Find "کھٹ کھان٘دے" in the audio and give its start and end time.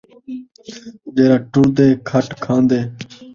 2.09-2.79